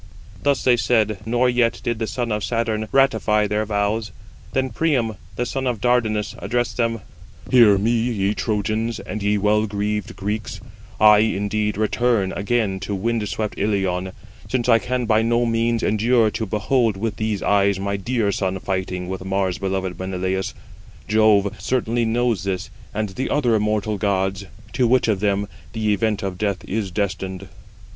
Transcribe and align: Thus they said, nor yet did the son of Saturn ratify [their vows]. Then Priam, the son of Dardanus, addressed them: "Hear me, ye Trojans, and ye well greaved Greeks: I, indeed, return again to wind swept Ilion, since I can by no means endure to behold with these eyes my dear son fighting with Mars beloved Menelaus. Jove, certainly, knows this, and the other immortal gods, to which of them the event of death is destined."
Thus 0.41 0.63
they 0.63 0.77
said, 0.77 1.19
nor 1.27 1.47
yet 1.47 1.79
did 1.83 1.99
the 1.99 2.07
son 2.07 2.31
of 2.31 2.43
Saturn 2.43 2.87
ratify 2.91 3.45
[their 3.45 3.67
vows]. 3.67 4.11
Then 4.51 4.71
Priam, 4.71 5.13
the 5.35 5.45
son 5.45 5.67
of 5.67 5.79
Dardanus, 5.79 6.33
addressed 6.39 6.77
them: 6.77 7.01
"Hear 7.51 7.77
me, 7.77 7.91
ye 7.91 8.33
Trojans, 8.33 8.99
and 8.99 9.21
ye 9.21 9.37
well 9.37 9.67
greaved 9.67 10.15
Greeks: 10.15 10.59
I, 10.99 11.19
indeed, 11.19 11.77
return 11.77 12.31
again 12.31 12.79
to 12.79 12.95
wind 12.95 13.29
swept 13.29 13.59
Ilion, 13.59 14.11
since 14.49 14.67
I 14.67 14.79
can 14.79 15.05
by 15.05 15.21
no 15.21 15.45
means 15.45 15.83
endure 15.83 16.31
to 16.31 16.47
behold 16.47 16.97
with 16.97 17.17
these 17.17 17.43
eyes 17.43 17.79
my 17.79 17.95
dear 17.95 18.31
son 18.31 18.57
fighting 18.57 19.07
with 19.07 19.23
Mars 19.23 19.59
beloved 19.59 19.99
Menelaus. 19.99 20.55
Jove, 21.07 21.53
certainly, 21.59 22.05
knows 22.05 22.43
this, 22.43 22.71
and 22.91 23.09
the 23.09 23.29
other 23.29 23.53
immortal 23.53 23.99
gods, 23.99 24.45
to 24.73 24.87
which 24.87 25.07
of 25.07 25.19
them 25.19 25.47
the 25.73 25.93
event 25.93 26.23
of 26.23 26.39
death 26.39 26.65
is 26.67 26.89
destined." 26.89 27.47